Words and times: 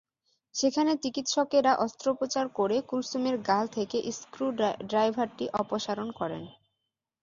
সেখানে 0.55 0.91
চিকিৎসকেরা 1.03 1.71
অস্ত্রোপচার 1.85 2.45
করে 2.59 2.77
কুলসুমের 2.89 3.35
গাল 3.49 3.65
থেকে 3.77 3.97
স্ক্রু 4.19 4.45
ড্রাইভারটি 4.89 5.45
অপসারণ 5.61 6.07
করেন। 6.19 6.43